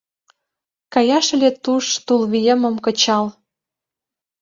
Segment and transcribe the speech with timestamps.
[0.93, 3.25] Каяш ыле туш тул виемым кычал.